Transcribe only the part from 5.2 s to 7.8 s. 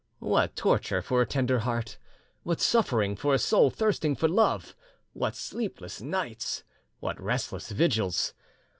sleepless nights! What restless